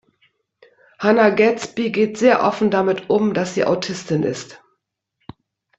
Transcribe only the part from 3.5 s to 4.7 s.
sie Autistin ist.